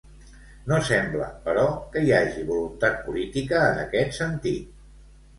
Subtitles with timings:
[0.69, 1.65] No sembla, però,
[1.95, 4.73] que hi hagi voluntat política en aquest sentit.